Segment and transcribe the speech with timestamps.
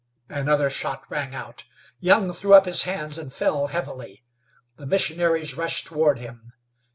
[0.29, 1.65] Another shot rang out.
[1.99, 4.19] Young threw up his hands and fell heavily.
[4.77, 6.53] The missionaries rushed toward him.